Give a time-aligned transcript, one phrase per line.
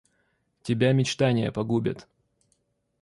[0.63, 2.07] Тебя мечтания погубят.